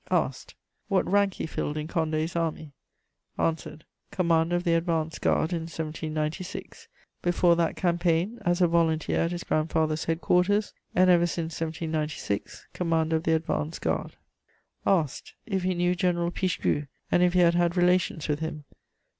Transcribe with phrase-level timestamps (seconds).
[0.09, 0.55] Asked:
[0.87, 2.71] What rank he filled in Condé's Army?
[3.37, 6.87] Answered: Commander of the Advance Guard in 1796;
[7.21, 13.17] before that campaign, as a volunteer at his grandfather's headquarters; and, ever since 1796, Commander
[13.17, 14.15] of the Advance Guard.
[14.87, 18.65] Asked: If he knew General Pichegru, and if he had had relations with him?